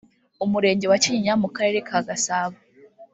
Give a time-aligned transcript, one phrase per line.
[0.45, 2.57] Umurenge wa Kinyinya mu Karere ka Gasabo